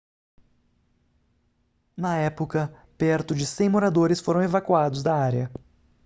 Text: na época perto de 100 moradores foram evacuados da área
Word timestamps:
na 1.95 2.17
época 2.17 2.73
perto 2.97 3.35
de 3.35 3.45
100 3.45 3.69
moradores 3.69 4.19
foram 4.19 4.41
evacuados 4.41 5.03
da 5.03 5.13
área 5.13 5.51